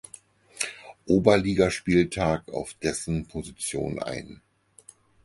Oberligaspieltag 1.05 2.51
auf 2.51 2.73
dessen 2.73 3.27
Position 3.27 4.01
ein. 4.01 4.41